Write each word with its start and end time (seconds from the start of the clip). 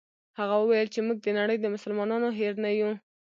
هغه 0.39 0.55
وویل 0.59 0.87
چې 0.93 0.99
موږ 1.05 1.17
د 1.21 1.27
نړۍ 1.39 1.57
د 1.61 1.65
مسلمانانو 1.75 2.27
هېر 2.39 2.53
نه 2.63 2.69
یو. 2.79 2.91